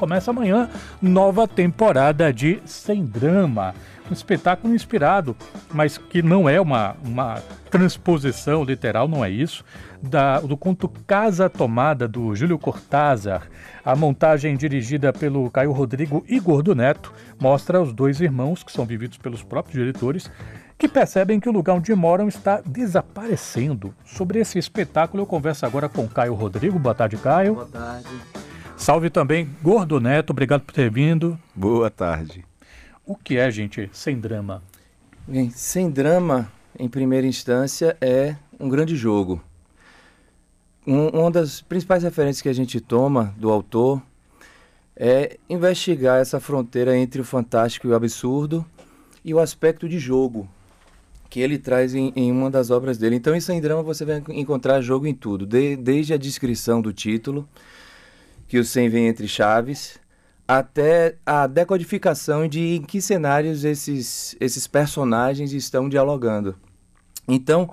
[0.00, 0.70] Começa amanhã
[1.02, 3.74] nova temporada de Sem Drama,
[4.08, 5.36] um espetáculo inspirado,
[5.74, 9.64] mas que não é uma, uma transposição literal, não é isso,
[10.00, 13.48] da, do conto Casa Tomada do Júlio Cortázar.
[13.84, 18.86] A montagem dirigida pelo Caio Rodrigo e Gordo Neto mostra os dois irmãos, que são
[18.86, 20.30] vividos pelos próprios diretores,
[20.78, 23.92] que percebem que o lugar onde moram está desaparecendo.
[24.04, 26.78] Sobre esse espetáculo eu converso agora com Caio Rodrigo.
[26.78, 27.54] Boa tarde, Caio.
[27.54, 28.06] Boa tarde.
[28.78, 31.36] Salve também, Gordo Neto, obrigado por ter vindo.
[31.52, 32.44] Boa tarde.
[33.04, 34.62] O que é, gente, sem drama?
[35.26, 39.42] Bem, sem drama, em primeira instância, é um grande jogo.
[40.86, 44.00] Um, uma das principais referências que a gente toma do autor
[44.96, 48.64] é investigar essa fronteira entre o fantástico e o absurdo
[49.24, 50.48] e o aspecto de jogo
[51.28, 53.16] que ele traz em, em uma das obras dele.
[53.16, 56.92] Então, em Sem Drama, você vai encontrar jogo em tudo, de, desde a descrição do
[56.92, 57.46] título
[58.48, 59.98] que o 100 vem entre chaves,
[60.46, 66.56] até a decodificação de em que cenários esses, esses personagens estão dialogando.
[67.28, 67.70] Então,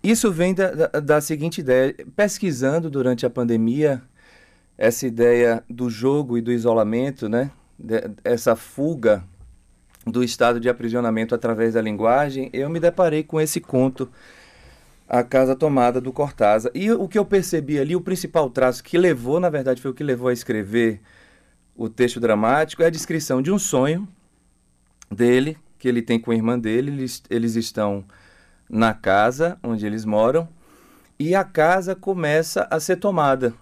[0.00, 4.00] isso vem da, da, da seguinte ideia: pesquisando durante a pandemia,
[4.78, 7.50] essa ideia do jogo e do isolamento, né?
[7.76, 9.24] De, essa fuga
[10.06, 14.08] do estado de aprisionamento através da linguagem, eu me deparei com esse conto
[15.08, 16.72] a Casa Tomada do Cortázar.
[16.74, 19.94] E o que eu percebi ali, o principal traço que levou, na verdade, foi o
[19.94, 21.00] que levou a escrever
[21.76, 24.06] o texto dramático, é a descrição de um sonho
[25.10, 26.90] dele, que ele tem com a irmã dele.
[26.90, 28.04] Eles, eles estão
[28.68, 30.48] na casa onde eles moram
[31.18, 33.54] e a casa começa a ser tomada.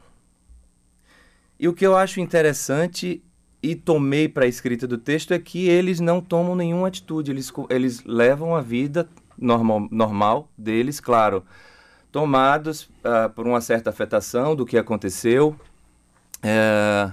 [1.58, 3.22] E o que eu acho interessante
[3.62, 7.52] e tomei para a escrita do texto é que eles não tomam nenhuma atitude, eles,
[7.70, 9.08] eles levam a vida
[9.42, 11.44] normal, normal deles, claro,
[12.10, 15.56] tomados uh, por uma certa afetação do que aconteceu,
[16.42, 17.12] é,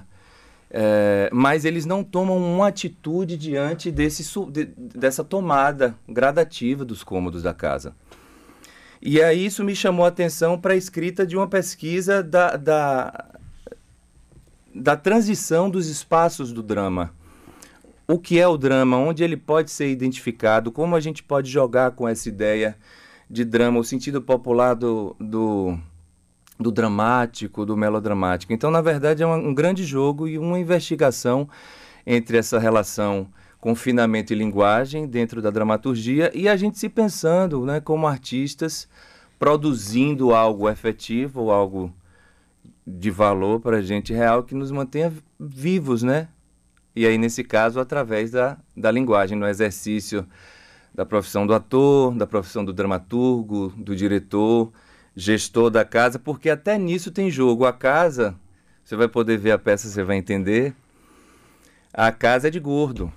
[0.71, 7.41] é, mas eles não tomam uma atitude diante desse, de, dessa tomada gradativa dos cômodos
[7.41, 7.95] da casa.
[9.01, 13.25] E aí isso me chamou a atenção para a escrita de uma pesquisa da, da,
[14.75, 17.13] da transição dos espaços do drama
[18.09, 21.91] o que é o drama, onde ele pode ser identificado, como a gente pode jogar
[21.91, 22.75] com essa ideia
[23.29, 25.77] de drama, o sentido popular do, do,
[26.59, 28.51] do dramático, do melodramático.
[28.51, 31.47] Então, na verdade, é um, um grande jogo e uma investigação
[32.03, 33.27] entre essa relação
[33.61, 38.89] confinamento e linguagem dentro da dramaturgia e a gente se pensando né, como artistas
[39.37, 41.93] produzindo algo efetivo, algo
[42.87, 46.27] de valor para a gente real que nos mantenha vivos, né?
[46.99, 50.27] E aí, nesse caso, através da, da linguagem, no exercício
[50.93, 54.69] da profissão do ator, da profissão do dramaturgo, do diretor,
[55.15, 57.63] gestor da casa, porque até nisso tem jogo.
[57.63, 58.35] A casa,
[58.83, 60.75] você vai poder ver a peça, você vai entender.
[61.93, 63.09] A casa é de gordo.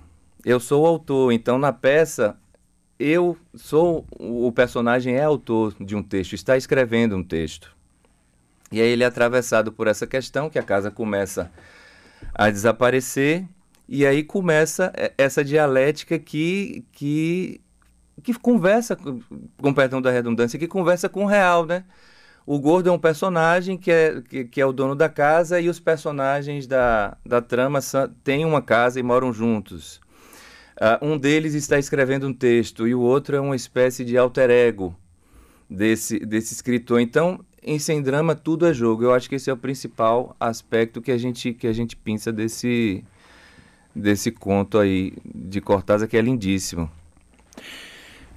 [0.44, 2.37] Eu sou o autor, então na peça
[3.00, 7.75] eu sou o personagem é autor de um texto, está escrevendo um texto.
[8.71, 11.50] E aí ele é atravessado por essa questão que a casa começa
[12.32, 13.44] a desaparecer
[13.94, 17.60] e aí começa essa dialética que, que,
[18.22, 21.84] que conversa, com perdão da redundância, que conversa com o real, né?
[22.47, 25.69] O gordo é um personagem que é, que, que é o dono da casa e
[25.69, 27.80] os personagens da, da trama
[28.25, 30.00] têm uma casa e moram juntos.
[30.80, 34.48] Uh, um deles está escrevendo um texto e o outro é uma espécie de alter
[34.48, 34.97] ego
[35.69, 36.98] desse, desse escritor.
[36.98, 39.04] Então, em Sem Drama, tudo é jogo.
[39.04, 42.32] Eu acho que esse é o principal aspecto que a gente, que a gente pensa
[42.32, 43.04] desse,
[43.94, 46.91] desse conto aí de Cortázar que é lindíssimo.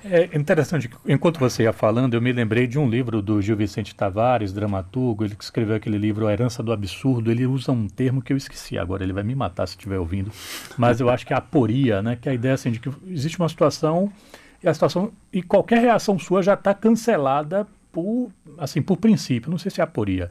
[0.07, 3.95] É interessante, enquanto você ia falando, eu me lembrei de um livro do Gil Vicente
[3.95, 8.21] Tavares, dramaturgo, ele que escreveu aquele livro A Herança do Absurdo, ele usa um termo
[8.21, 10.31] que eu esqueci agora, ele vai me matar se estiver ouvindo,
[10.77, 13.39] mas eu acho que é aporia, né, que é a ideia assim, de que existe
[13.39, 14.13] uma situação
[14.61, 18.29] e a situação, e qualquer reação sua já está cancelada por,
[18.59, 20.29] assim, por princípio, não sei se é aporia.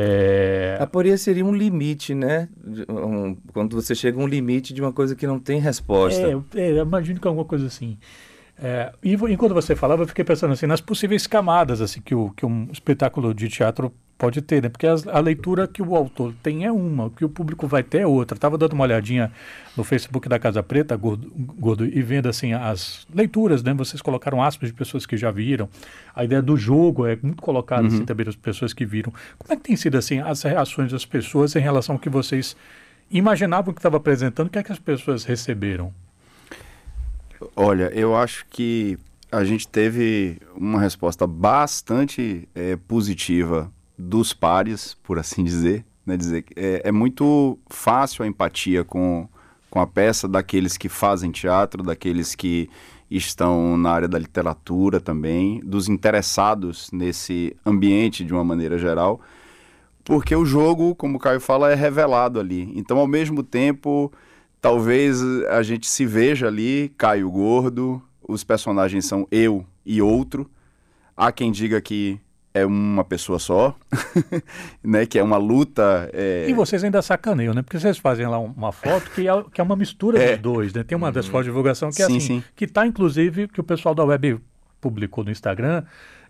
[0.00, 0.78] É...
[0.78, 2.48] Aporia seria um limite, né?
[2.88, 6.22] Um, quando você chega a um limite de uma coisa que não tem resposta.
[6.54, 7.98] É, é imagino que é alguma coisa assim.
[8.62, 12.30] É, e enquanto você falava, eu fiquei pensando assim nas possíveis camadas assim que, o,
[12.30, 14.68] que um espetáculo de teatro pode ter, né?
[14.68, 17.84] Porque a, a, leitura que o autor tem é uma, o que o público vai
[17.84, 18.36] ter é outra.
[18.36, 19.32] Estava dando uma olhadinha
[19.76, 23.72] no Facebook da Casa Preta, Gordo, Gordo, e vendo assim as leituras, né?
[23.72, 25.68] Vocês colocaram aspas de pessoas que já viram.
[26.14, 27.94] A ideia do jogo é muito colocada assim, uhum.
[27.98, 29.12] assim também das pessoas que viram.
[29.38, 32.56] Como é que tem sido assim as reações das pessoas em relação ao que vocês
[33.08, 34.48] imaginavam que estava apresentando?
[34.48, 35.94] O que é que as pessoas receberam?
[37.54, 38.98] Olha, eu acho que
[39.30, 46.16] a gente teve uma resposta bastante é, positiva dos pares, por assim dizer, né?
[46.16, 49.28] Dizer, é, é muito fácil a empatia com,
[49.68, 52.70] com a peça daqueles que fazem teatro, daqueles que
[53.10, 59.20] estão na área da literatura também, dos interessados nesse ambiente de uma maneira geral,
[60.04, 62.72] porque o jogo, como o Caio fala, é revelado ali.
[62.74, 64.10] Então, ao mesmo tempo,
[64.60, 70.50] talvez a gente se veja ali, Caio Gordo, os personagens são eu e outro.
[71.14, 72.18] Há quem diga que
[72.58, 73.74] é uma pessoa só,
[74.82, 75.06] né?
[75.06, 76.10] Que é uma luta.
[76.12, 76.46] É...
[76.48, 77.62] E vocês ainda sacaneiam, né?
[77.62, 80.32] Porque vocês fazem lá uma foto que é, que é uma mistura é.
[80.32, 80.82] dos dois, né?
[80.82, 81.32] Tem uma das uhum.
[81.32, 82.44] fotos de divulgação que é sim, assim, sim.
[82.54, 84.40] que está inclusive que o pessoal da web
[84.80, 85.84] publicou no Instagram,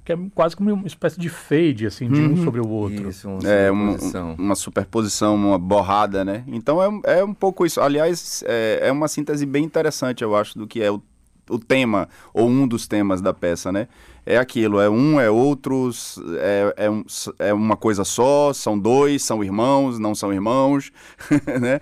[0.04, 2.32] que é quase como uma espécie de fade, assim, de uhum.
[2.32, 3.08] um sobre o outro.
[3.08, 3.96] Isso, uma é uma,
[4.38, 6.44] uma superposição, uma borrada, né?
[6.46, 7.80] Então é, é um pouco isso.
[7.80, 11.02] Aliás, é, é uma síntese bem interessante, eu acho, do que é o,
[11.48, 13.88] o tema, ou um dos temas da peça, né?
[14.28, 17.02] é aquilo, é um, é outros, é, é, um,
[17.38, 20.92] é uma coisa só, são dois, são irmãos, não são irmãos,
[21.58, 21.80] né?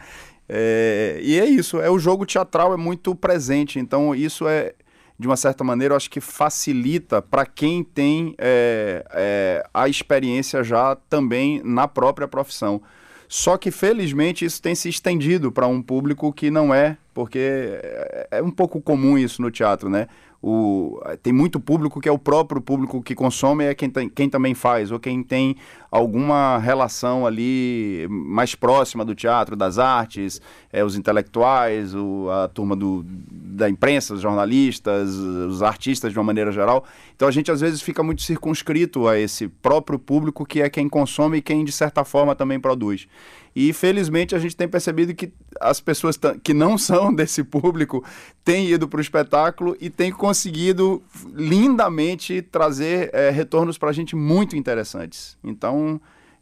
[0.49, 4.75] É, e é isso, é o jogo teatral é muito presente, então isso é,
[5.19, 10.63] de uma certa maneira, eu acho que facilita para quem tem é, é, a experiência
[10.63, 12.81] já também na própria profissão.
[13.29, 18.29] Só que, felizmente, isso tem se estendido para um público que não é, porque é,
[18.33, 20.07] é um pouco comum isso no teatro, né?
[20.43, 24.29] o, tem muito público que é o próprio público que consome é quem, tem, quem
[24.29, 25.57] também faz, ou quem tem
[25.97, 30.41] alguma relação ali mais próxima do teatro, das artes,
[30.71, 36.25] é, os intelectuais, o, a turma do, da imprensa, os jornalistas, os artistas de uma
[36.25, 36.85] maneira geral.
[37.15, 40.87] Então a gente às vezes fica muito circunscrito a esse próprio público que é quem
[40.87, 43.09] consome e quem de certa forma também produz.
[43.57, 48.05] E felizmente a gente tem percebido que as pessoas que não são desse público
[48.45, 51.03] têm ido para o espetáculo e têm conseguido
[51.33, 55.39] lindamente trazer é, retornos para a gente muito interessantes.
[55.43, 55.86] Então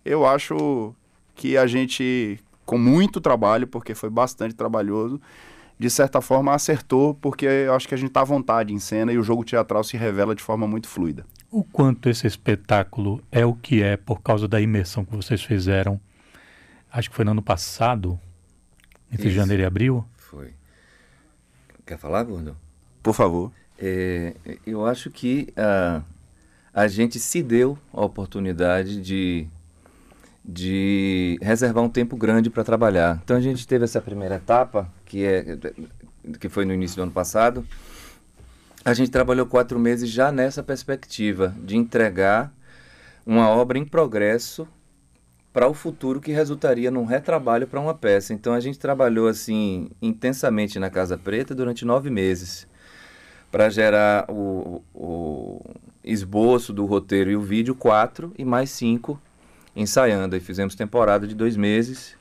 [0.04, 0.94] eu acho
[1.34, 5.20] que a gente, com muito trabalho, porque foi bastante trabalhoso,
[5.78, 9.12] de certa forma acertou, porque eu acho que a gente está à vontade em cena
[9.12, 11.24] e o jogo teatral se revela de forma muito fluida.
[11.50, 16.00] O quanto esse espetáculo é o que é por causa da imersão que vocês fizeram
[16.94, 18.18] acho que foi no ano passado,
[19.12, 19.36] entre Isso.
[19.36, 20.04] janeiro e abril.
[20.16, 20.54] Foi.
[21.84, 22.54] Quer falar, Gordon?
[23.02, 23.52] Por favor.
[23.76, 26.02] É, eu acho que a,
[26.74, 29.46] a gente se deu a oportunidade de,
[30.44, 33.20] de reservar um tempo grande para trabalhar.
[33.22, 35.56] Então a gente teve essa primeira etapa, que, é,
[36.40, 37.64] que foi no início do ano passado.
[38.84, 42.52] A gente trabalhou quatro meses já nessa perspectiva de entregar
[43.24, 44.66] uma obra em progresso
[45.52, 48.34] para o futuro que resultaria num retrabalho para uma peça.
[48.34, 52.66] Então a gente trabalhou assim intensamente na Casa Preta durante nove meses
[53.54, 55.60] para gerar o, o,
[56.02, 59.16] esboço do roteiro e o vídeo quatro e mais cinco
[59.76, 60.34] ensaiando.
[60.34, 62.16] E fizemos temporada de dois meses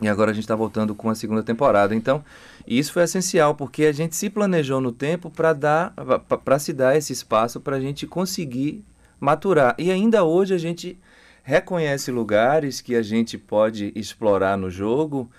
[0.00, 1.94] e agora a gente está voltando com a segunda temporada.
[1.94, 2.24] Então
[2.66, 5.92] isso foi essencial porque a gente se planejou no tempo para dar
[6.42, 8.82] para se dar esse espaço para a gente conseguir
[9.20, 9.74] maturar.
[9.76, 10.98] E ainda hoje a gente
[11.42, 15.30] reconhece lugares que a gente pode explorar no jogo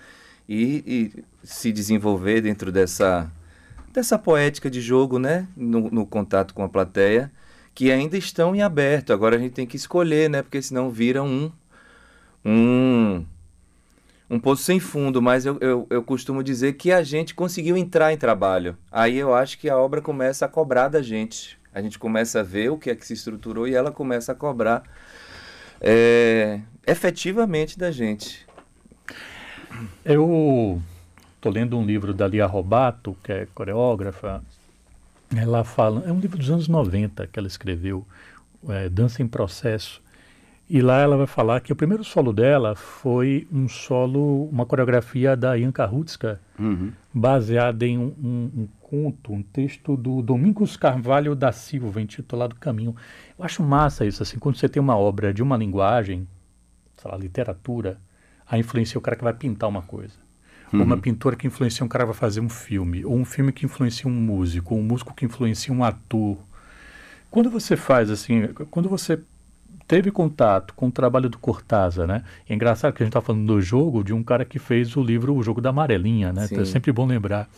[0.48, 3.28] e, e se desenvolver dentro dessa,
[3.92, 5.46] dessa poética de jogo, né?
[5.56, 7.30] No, no, contato com a plateia,
[7.74, 9.12] que ainda estão em aberto.
[9.12, 10.42] Agora a gente tem que escolher, né?
[10.42, 11.50] Porque senão vira um.
[12.44, 13.24] um
[14.32, 18.12] um poço sem fundo, mas eu, eu, eu, costumo dizer que a gente conseguiu entrar
[18.12, 18.78] em trabalho.
[18.92, 21.58] Aí eu acho que a obra começa a cobrar da gente.
[21.74, 24.34] A gente começa a ver o que é que se estruturou e ela começa a
[24.36, 24.84] cobrar
[25.80, 28.46] é, efetivamente da gente.
[30.04, 30.80] Eu
[31.40, 34.42] estou lendo um livro da Lia Robato, que é coreógrafa.
[35.34, 38.06] Ela fala, é um livro dos anos 90 que ela escreveu,
[38.68, 40.02] é, Dança em Processo.
[40.68, 45.34] E lá ela vai falar que o primeiro solo dela foi um solo, uma coreografia
[45.34, 46.92] da Ian Karutska, uhum.
[47.12, 52.94] baseada em um, um, um, conto, um texto do Domingos Carvalho da Silva, intitulado Caminho.
[53.36, 56.28] Eu acho massa isso, assim, quando você tem uma obra de uma linguagem,
[56.98, 57.98] sei lá, literatura,
[58.46, 60.14] a influencia o cara que vai pintar uma coisa.
[60.72, 60.82] Uhum.
[60.82, 63.04] Uma pintora que influencia um cara vai fazer um filme.
[63.04, 64.74] Ou um filme que influencia um músico.
[64.74, 66.38] Ou um músico que influencia um ator.
[67.30, 69.20] Quando você faz assim, quando você
[69.86, 72.22] teve contato com o trabalho do Cortázar, né?
[72.48, 75.02] É engraçado que a gente está falando do jogo de um cara que fez o
[75.02, 76.46] livro O Jogo da Amarelinha, né?
[76.48, 77.48] Então é sempre bom lembrar.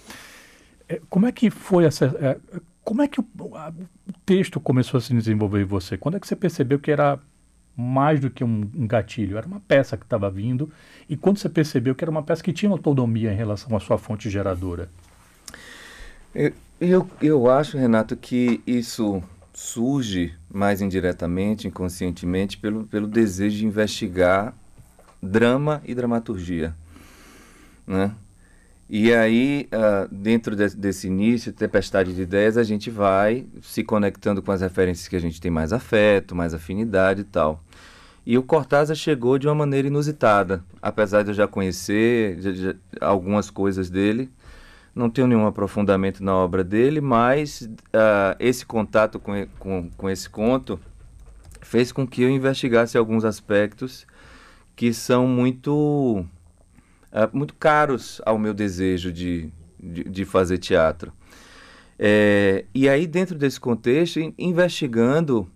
[0.89, 2.07] É, como é que foi essa...
[2.07, 2.39] É,
[2.83, 3.69] como é que o, a,
[4.09, 5.97] o, texto começou a se desenvolver em você?
[5.99, 7.19] Quando é que você percebeu que era
[7.77, 9.39] mais do que um, gatilho?
[9.39, 10.71] Era uma peça que estava vindo.
[11.09, 13.99] E quando você percebeu que era uma peça que tinha autonomia em relação à sua
[13.99, 14.89] fonte geradora?
[16.35, 23.67] Eu, eu, eu acho, Renato, que isso surge mais indiretamente, inconscientemente, pelo, pelo desejo de
[23.67, 24.55] investigar
[25.23, 26.75] drama e dramaturgia,
[27.87, 28.13] né?
[28.95, 34.43] E aí, uh, dentro de, desse início, tempestade de ideias, a gente vai se conectando
[34.43, 37.65] com as referências que a gente tem mais afeto, mais afinidade e tal.
[38.27, 42.75] E o Cortázar chegou de uma maneira inusitada, apesar de eu já conhecer já, já,
[43.01, 44.29] algumas coisas dele,
[44.95, 50.29] não tenho nenhum aprofundamento na obra dele, mas uh, esse contato com, com, com esse
[50.29, 50.79] conto
[51.63, 54.07] fez com que eu investigasse alguns aspectos
[54.77, 56.27] que são muito
[57.13, 61.13] uh, muito caros ao meu desejo de, de, de fazer teatro.
[61.99, 65.49] É, e aí, dentro desse contexto, investigando,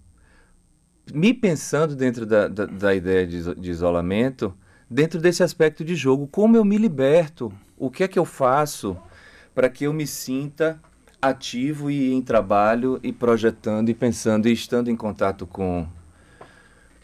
[1.13, 4.55] me pensando dentro da, da, da ideia de, de, isolamento,
[4.89, 8.97] dentro desse aspecto de jogo, como eu me liberto, o que é que eu faço
[9.55, 10.81] para que eu me sinta
[11.21, 15.87] ativo e em trabalho e projetando e pensando e estando em contato com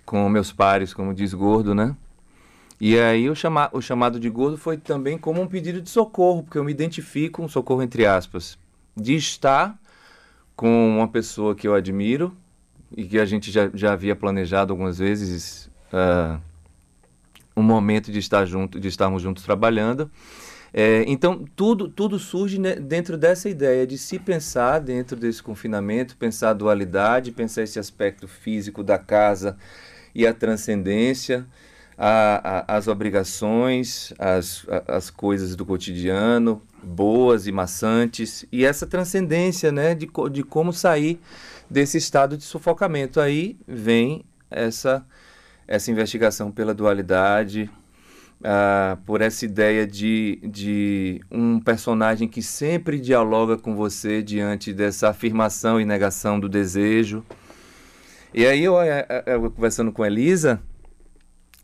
[0.05, 1.97] com meus pares, como diz Gordo, né?
[2.85, 6.43] E aí o, chama, o chamado de gordo foi também como um pedido de socorro,
[6.43, 8.59] porque eu me identifico, um socorro entre aspas,
[8.97, 9.79] de estar
[10.57, 12.37] com uma pessoa que eu admiro
[12.97, 16.41] e que a gente já, já havia planejado algumas vezes uh,
[17.57, 20.11] um momento de estar junto, de estarmos juntos trabalhando.
[20.75, 26.17] É, então tudo tudo surge né, dentro dessa ideia de se pensar dentro desse confinamento,
[26.17, 29.57] pensar a dualidade, pensar esse aspecto físico da casa
[30.13, 31.47] e a transcendência
[32.05, 38.89] a, a, as obrigações, as, a, as coisas do cotidiano, boas e maçantes, e essa
[38.89, 41.21] transcendência né, de, de como sair
[41.71, 43.21] desse estado de sufocamento.
[43.21, 45.07] Aí vem essa,
[45.69, 47.71] essa investigação pela dualidade,
[48.41, 55.11] uh, por essa ideia de, de um personagem que sempre dialoga com você diante dessa
[55.11, 57.25] afirmação e negação do desejo.
[58.35, 60.61] E aí eu, eu, eu conversando com Elisa,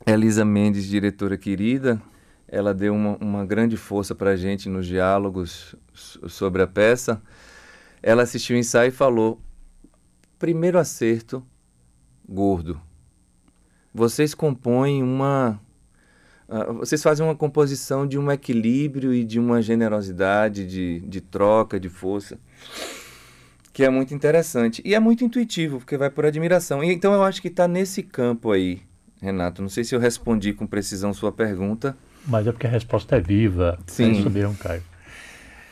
[0.06, 2.00] Elisa Mendes, diretora querida,
[2.46, 7.20] ela deu uma, uma grande força para a gente nos diálogos sobre a peça.
[8.02, 9.40] Ela assistiu o ensaio e falou:
[10.38, 11.44] primeiro acerto,
[12.26, 12.80] gordo.
[13.92, 15.60] Vocês compõem uma.
[16.48, 21.78] Uh, vocês fazem uma composição de um equilíbrio e de uma generosidade, de, de troca,
[21.78, 22.38] de força,
[23.74, 24.80] que é muito interessante.
[24.86, 26.82] E é muito intuitivo, porque vai por admiração.
[26.82, 28.87] E, então eu acho que está nesse campo aí
[29.20, 29.62] Renato.
[29.62, 31.96] Não sei se eu respondi com precisão sua pergunta.
[32.26, 33.78] Mas é porque a resposta é viva.
[33.86, 34.04] Sim.
[34.04, 34.82] É isso mesmo, Caio.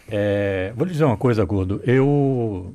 [0.09, 1.81] É, vou lhe dizer uma coisa, Gordo.
[1.85, 2.75] Eu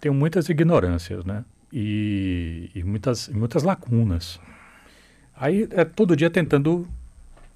[0.00, 1.44] tenho muitas ignorâncias, né?
[1.72, 4.40] E, e muitas, muitas lacunas.
[5.36, 6.86] Aí é todo dia tentando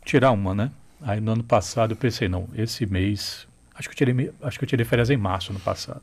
[0.04, 0.70] tirar uma, né?
[1.02, 3.46] Aí no ano passado eu pensei, não, esse mês.
[3.74, 6.02] Acho que eu tirei, acho que eu tirei férias em março no passado.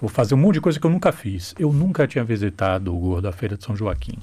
[0.00, 1.54] Vou fazer um monte de coisa que eu nunca fiz.
[1.56, 4.18] Eu nunca tinha visitado o Gordo, a Feira de São Joaquim.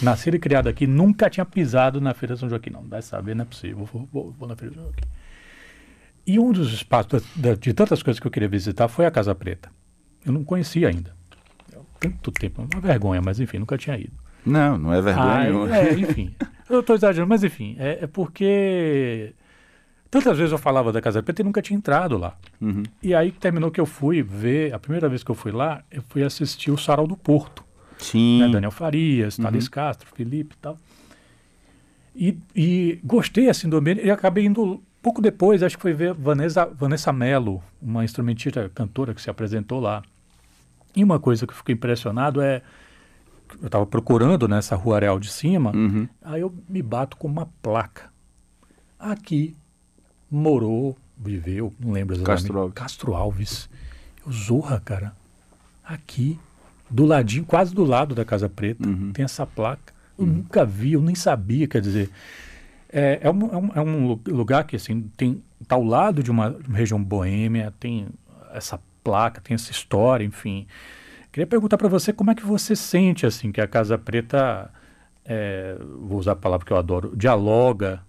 [0.00, 2.70] Nascido e criado aqui, nunca tinha pisado na Feira de São Joaquim.
[2.70, 3.84] Não, vai saber, não é possível.
[3.84, 5.08] Vou, vou, vou na Feira de São Joaquim.
[6.26, 9.34] E um dos espaços de, de tantas coisas que eu queria visitar foi a Casa
[9.34, 9.70] Preta.
[10.24, 11.14] Eu não conhecia ainda.
[11.98, 14.12] Tanto tempo, uma vergonha, mas enfim, nunca tinha ido.
[14.44, 15.72] Não, não é vergonha.
[15.72, 16.34] Ah, é, enfim.
[16.68, 19.34] eu estou exagerando, mas enfim, é, é, porque
[20.10, 22.36] tantas vezes eu falava da Casa Preta e nunca tinha entrado lá.
[22.60, 22.82] Uhum.
[23.02, 26.02] E aí terminou que eu fui ver, a primeira vez que eu fui lá, eu
[26.08, 27.61] fui assistir o Sarau do Porto.
[28.04, 28.40] Sim.
[28.40, 28.48] Né?
[28.48, 29.44] Daniel Farias, uhum.
[29.44, 30.78] Thales Castro, Felipe e tal.
[32.14, 36.14] E, e gostei assim do ambiente e acabei indo pouco depois, acho que foi ver
[36.14, 40.02] Vanessa, Vanessa Mello, uma instrumentista cantora que se apresentou lá.
[40.94, 42.62] E uma coisa que eu fiquei impressionado é
[43.60, 46.08] eu estava procurando nessa rua Areal de cima, uhum.
[46.22, 48.10] aí eu me bato com uma placa.
[48.98, 49.56] Aqui
[50.30, 52.42] morou, viveu, não lembro exatamente.
[52.42, 52.74] Castro Alves.
[52.74, 53.70] Castro Alves.
[54.24, 55.14] Eu zorra, cara.
[55.84, 56.38] Aqui
[56.92, 59.12] do ladinho, quase do lado da Casa Preta, uhum.
[59.12, 59.92] tem essa placa.
[60.18, 60.32] Eu uhum.
[60.32, 62.10] nunca vi, eu nem sabia, quer dizer.
[62.92, 66.30] É, é, um, é, um, é um lugar que assim, tem, tá ao lado de
[66.30, 68.08] uma, de uma região boêmia, tem
[68.52, 70.66] essa placa, tem essa história, enfim.
[71.32, 74.70] Queria perguntar para você como é que você sente assim que a Casa Preta,
[75.24, 78.02] é, vou usar a palavra que eu adoro, dialoga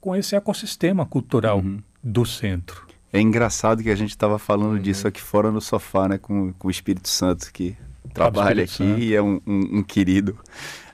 [0.00, 1.80] com esse ecossistema cultural uhum.
[2.02, 2.86] do centro.
[3.12, 4.82] É engraçado que a gente estava falando uhum.
[4.82, 7.76] disso aqui fora no sofá, né, com, com o Espírito Santo, que
[8.12, 10.38] trabalha aqui e é um, um, um, querido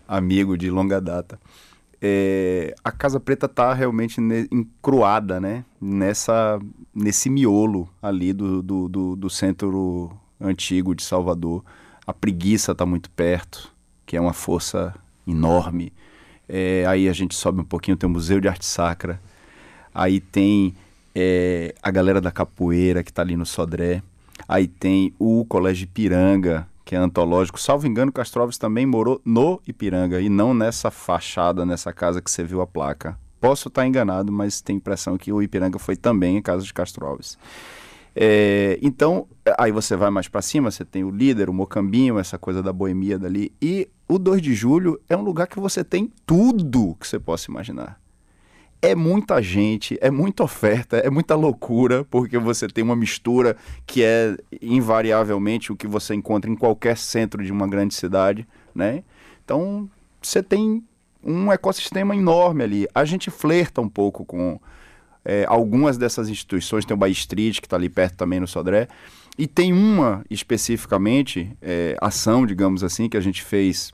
[0.06, 1.38] amigo de longa data.
[2.00, 5.64] É, a Casa Preta está realmente ne, encruada, né?
[5.80, 6.58] Nessa,
[6.94, 11.64] nesse miolo ali do, do, do, do centro antigo de Salvador.
[12.06, 13.72] A preguiça está muito perto,
[14.06, 14.94] que é uma força
[15.26, 15.92] enorme.
[16.48, 19.20] É, aí a gente sobe um pouquinho, tem o Museu de Arte Sacra.
[19.92, 20.74] Aí tem
[21.14, 24.02] é, a galera da capoeira que está ali no Sodré.
[24.46, 27.60] Aí tem o Colégio Piranga, que é antológico.
[27.60, 32.30] Salvo engano, Castro Alves também morou no Ipiranga e não nessa fachada, nessa casa que
[32.30, 33.18] você viu a placa.
[33.38, 36.72] Posso estar enganado, mas tenho a impressão que o Ipiranga foi também a casa de
[36.72, 37.36] Castro Alves.
[38.16, 39.28] É, então,
[39.58, 42.72] aí você vai mais para cima, você tem o líder, o Mocambinho, essa coisa da
[42.72, 43.52] boemia dali.
[43.60, 47.50] E o 2 de julho é um lugar que você tem tudo que você possa
[47.50, 48.00] imaginar
[48.80, 53.56] é muita gente, é muita oferta, é muita loucura, porque você tem uma mistura
[53.86, 59.02] que é invariavelmente o que você encontra em qualquer centro de uma grande cidade, né?
[59.44, 59.90] Então,
[60.22, 60.84] você tem
[61.24, 62.88] um ecossistema enorme ali.
[62.94, 64.60] A gente flerta um pouco com
[65.24, 68.88] é, algumas dessas instituições, tem o Bay Street, que está ali perto também no Sodré,
[69.36, 73.92] e tem uma especificamente, é, ação, digamos assim, que a gente fez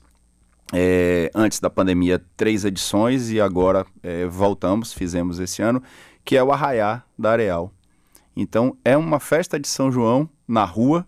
[0.73, 5.81] é, antes da pandemia, três edições e agora é, voltamos, fizemos esse ano,
[6.23, 7.71] que é o Arraiá da Areal.
[8.35, 11.07] Então, é uma festa de São João na rua,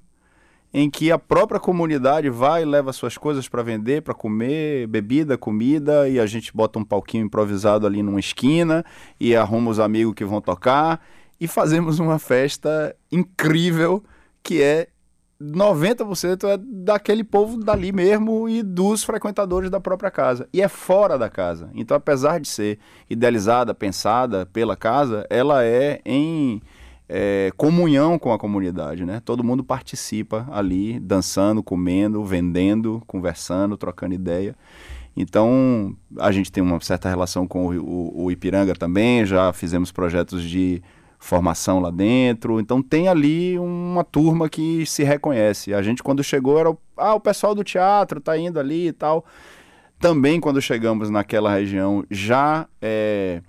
[0.74, 5.38] em que a própria comunidade vai e leva suas coisas para vender, para comer, bebida,
[5.38, 8.86] comida, e a gente bota um palquinho improvisado ali numa esquina
[9.20, 11.02] e arruma os amigos que vão tocar
[11.40, 14.04] e fazemos uma festa incrível
[14.44, 14.88] que é
[15.42, 20.50] 90% é daquele povo dali mesmo e dos frequentadores da própria casa.
[20.52, 21.70] E é fora da casa.
[21.74, 22.80] Então, apesar de ser
[23.10, 26.62] idealizada, pensada pela casa, ela é em
[27.08, 29.22] é, comunhão com a comunidade, né?
[29.24, 34.56] Todo mundo participa ali, dançando, comendo, vendendo, conversando, trocando ideia.
[35.16, 39.92] Então, a gente tem uma certa relação com o, o, o Ipiranga também, já fizemos
[39.92, 40.82] projetos de
[41.20, 42.60] formação lá dentro.
[42.60, 45.74] Então tem ali uma turma que se reconhece.
[45.74, 48.94] A gente quando chegou era o, ah, o pessoal do teatro tá indo ali e
[48.94, 49.26] tal.
[50.00, 53.42] Também quando chegamos naquela região, já é,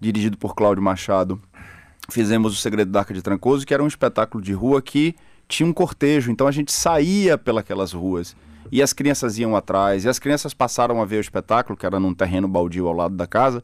[0.00, 1.40] dirigido por Cláudio Machado,
[2.08, 5.14] fizemos o Segredo da Arca de Trancoso, que era um espetáculo de rua que
[5.48, 6.30] tinha um cortejo.
[6.30, 8.36] Então a gente saía pelas ruas
[8.70, 10.04] e as crianças iam atrás.
[10.04, 13.16] E as crianças passaram a ver o espetáculo, que era num terreno baldio ao lado
[13.16, 13.62] da casa.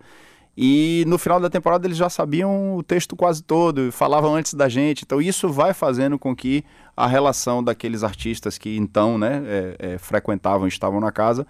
[0.60, 4.68] E no final da temporada eles já sabiam o texto quase todo, falavam antes da
[4.68, 5.04] gente.
[5.04, 6.64] Então isso vai fazendo com que
[6.96, 11.46] a relação daqueles artistas que então né, é, é, frequentavam, estavam na casa,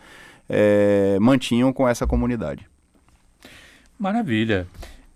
[0.46, 2.68] é, mantinham com essa comunidade.
[3.98, 4.66] Maravilha.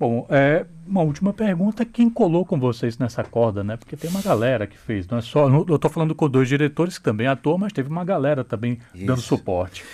[0.01, 3.77] Bom, é, uma última pergunta, quem colou com vocês nessa corda, né?
[3.77, 6.97] Porque tem uma galera que fez, não é só, eu estou falando com dois diretores
[6.97, 9.05] que também atuam, mas teve uma galera também Isso.
[9.05, 9.85] dando suporte.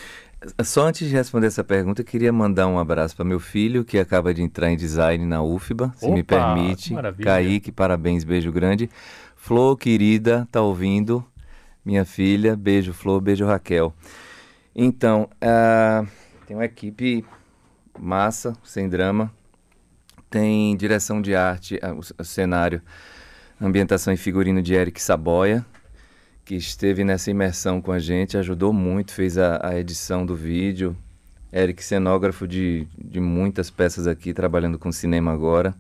[0.63, 3.99] Só antes de responder essa pergunta, eu queria mandar um abraço para meu filho, que
[3.99, 6.95] acaba de entrar em design na UFBA, se Opa, me permite.
[7.23, 8.89] Kaique, parabéns, beijo grande.
[9.37, 11.25] Flor, querida, tá ouvindo?
[11.85, 13.93] Minha filha, beijo, Flor, beijo, Raquel.
[14.75, 16.07] Então, uh,
[16.47, 17.25] tem uma equipe
[17.99, 19.33] massa, sem drama.
[20.31, 22.81] Tem direção de arte, uh, o, o cenário,
[23.61, 25.67] ambientação e figurino de Eric Saboia,
[26.49, 30.97] que esteve nessa imersão com a gente, ajudou muito, fez a, a edição do vídeo.
[31.53, 35.75] Eric, cenógrafo de, de muitas peças aqui, trabalhando com cinema agora.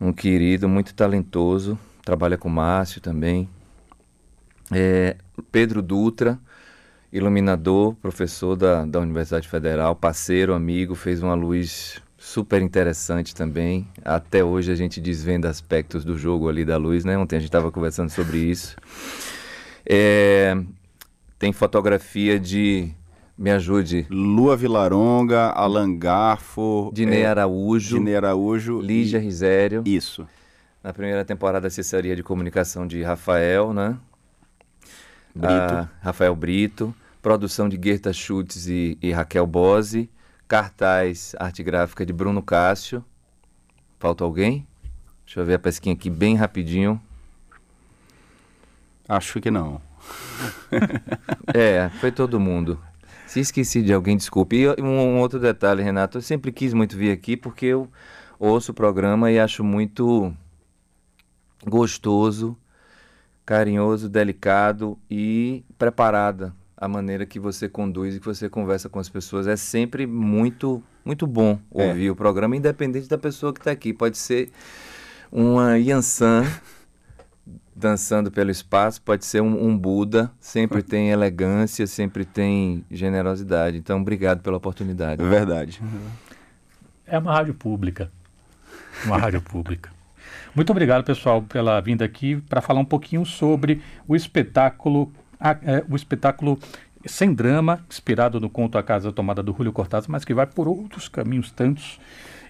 [0.00, 3.48] Um querido, muito talentoso, trabalha com Márcio também.
[4.70, 5.16] É,
[5.50, 6.38] Pedro Dutra,
[7.12, 13.88] iluminador, professor da, da Universidade Federal, parceiro, amigo, fez uma luz super interessante também.
[14.04, 17.18] Até hoje a gente desvenda aspectos do jogo ali da luz, né?
[17.18, 18.76] Ontem a gente estava conversando sobre isso.
[19.84, 20.56] É,
[21.38, 22.92] tem fotografia de.
[23.36, 24.06] Me ajude.
[24.10, 26.90] Lua Vilaronga, Alan Garfo.
[26.92, 27.96] Dinei é, Araújo.
[27.96, 28.80] Dinei Araújo.
[28.80, 29.22] Lígia e...
[29.22, 29.82] Risério.
[29.86, 30.26] Isso.
[30.84, 33.96] Na primeira temporada, assessoria de comunicação de Rafael, né?
[35.34, 35.48] Brito.
[35.48, 36.94] Ah, Rafael Brito.
[37.22, 40.10] Produção de Gerta Schultz e, e Raquel Bose.
[40.46, 43.04] Cartaz, arte gráfica de Bruno Cássio.
[43.98, 44.66] Falta alguém?
[45.24, 47.00] Deixa eu ver a pesquinha aqui bem rapidinho.
[49.10, 49.82] Acho que não.
[51.52, 52.78] é, foi todo mundo.
[53.26, 54.54] Se esqueci de alguém, desculpe.
[54.56, 57.88] E um, um, outro detalhe, Renato, eu sempre quis muito vir aqui porque eu
[58.38, 60.32] ouço o programa e acho muito
[61.66, 62.56] gostoso,
[63.44, 69.08] carinhoso, delicado e preparada a maneira que você conduz e que você conversa com as
[69.08, 69.48] pessoas.
[69.48, 72.10] É sempre muito, muito bom ouvir é.
[72.12, 73.92] o programa, independente da pessoa que está aqui.
[73.92, 74.52] Pode ser
[75.32, 76.44] uma Yansan
[77.74, 83.76] dançando pelo espaço, pode ser um, um, Buda, sempre tem elegância, sempre tem generosidade.
[83.76, 85.22] Então, obrigado pela oportunidade.
[85.22, 85.80] É verdade.
[87.06, 88.10] É uma rádio pública.
[89.04, 89.90] Uma rádio pública.
[90.54, 95.84] Muito obrigado, pessoal, pela vinda aqui para falar um pouquinho sobre o espetáculo, a, é,
[95.88, 96.58] o espetáculo
[97.06, 100.68] sem drama, inspirado no conto A Casa Tomada do Julio Cortázar, mas que vai por
[100.68, 101.98] outros caminhos tantos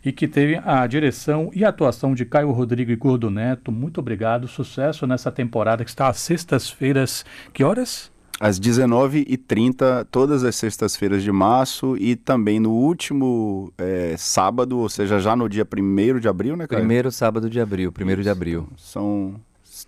[0.04, 3.70] e que teve a direção e atuação de Caio Rodrigo e Gordo Neto.
[3.70, 7.24] Muito obrigado, sucesso nessa temporada que está às sextas-feiras.
[7.52, 8.10] Que horas?
[8.40, 15.20] Às 19h30, todas as sextas-feiras de março e também no último é, sábado, ou seja,
[15.20, 16.80] já no dia 1 de abril, né, cara?
[16.80, 18.66] Primeiro sábado de abril, 1 de abril.
[18.78, 19.34] São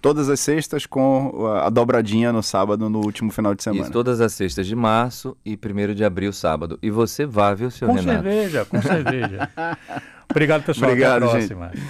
[0.01, 3.83] todas as sextas com a dobradinha no sábado, no último final de semana.
[3.83, 6.79] Isso, todas as sextas de março e 1 de abril, sábado.
[6.83, 8.19] E você vai, viu, senhor com Renato?
[8.19, 9.51] Com cerveja, com cerveja.
[10.31, 10.91] Obrigado, pessoal.
[10.91, 11.71] Obrigado, Até a próxima.
[11.75, 11.83] Gente.